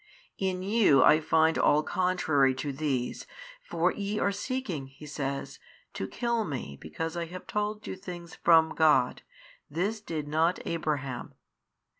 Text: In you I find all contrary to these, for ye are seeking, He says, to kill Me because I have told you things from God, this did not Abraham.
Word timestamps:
In 0.39 0.63
you 0.63 1.03
I 1.03 1.19
find 1.19 1.59
all 1.59 1.83
contrary 1.83 2.55
to 2.55 2.73
these, 2.73 3.27
for 3.61 3.91
ye 3.91 4.17
are 4.17 4.31
seeking, 4.31 4.87
He 4.87 5.05
says, 5.05 5.59
to 5.93 6.07
kill 6.07 6.43
Me 6.43 6.75
because 6.75 7.15
I 7.15 7.25
have 7.25 7.45
told 7.45 7.85
you 7.85 7.95
things 7.95 8.33
from 8.33 8.73
God, 8.73 9.21
this 9.69 10.01
did 10.01 10.27
not 10.27 10.57
Abraham. 10.65 11.35